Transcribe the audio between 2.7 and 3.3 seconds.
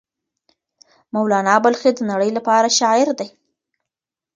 شاعر دی.